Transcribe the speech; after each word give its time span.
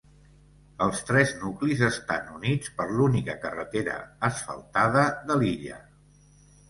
Els 0.85 1.01
tres 1.09 1.33
nuclis 1.41 1.83
estan 1.89 2.31
units 2.37 2.73
per 2.79 2.87
l'única 3.01 3.35
carretera 3.47 3.99
asfaltada 4.33 5.05
de 5.31 5.39
l'illa. 5.45 5.79